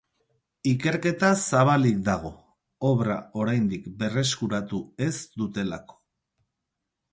[0.69, 2.31] Ikerketa zabalik dago,
[2.91, 6.01] obra oraindik berreskuratu ez dutelako.